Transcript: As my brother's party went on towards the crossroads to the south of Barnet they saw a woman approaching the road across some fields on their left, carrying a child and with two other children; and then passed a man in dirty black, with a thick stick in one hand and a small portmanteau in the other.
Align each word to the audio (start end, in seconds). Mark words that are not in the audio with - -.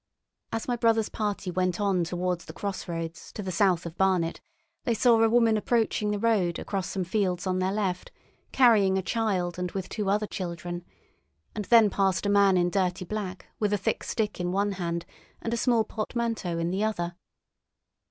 As 0.51 0.67
my 0.67 0.75
brother's 0.75 1.09
party 1.09 1.51
went 1.51 1.79
on 1.79 2.03
towards 2.03 2.45
the 2.45 2.53
crossroads 2.53 3.31
to 3.33 3.43
the 3.43 3.51
south 3.51 3.85
of 3.85 3.99
Barnet 3.99 4.41
they 4.83 4.95
saw 4.95 5.21
a 5.21 5.29
woman 5.29 5.57
approaching 5.57 6.09
the 6.09 6.17
road 6.17 6.57
across 6.57 6.89
some 6.89 7.03
fields 7.03 7.45
on 7.45 7.59
their 7.59 7.71
left, 7.71 8.11
carrying 8.51 8.97
a 8.97 9.03
child 9.03 9.59
and 9.59 9.69
with 9.73 9.89
two 9.89 10.09
other 10.09 10.25
children; 10.25 10.83
and 11.53 11.65
then 11.65 11.91
passed 11.91 12.25
a 12.25 12.29
man 12.29 12.57
in 12.57 12.71
dirty 12.71 13.05
black, 13.05 13.45
with 13.59 13.73
a 13.73 13.77
thick 13.77 14.03
stick 14.03 14.39
in 14.39 14.51
one 14.51 14.71
hand 14.71 15.05
and 15.39 15.53
a 15.53 15.57
small 15.57 15.83
portmanteau 15.83 16.57
in 16.57 16.71
the 16.71 16.83
other. 16.83 17.15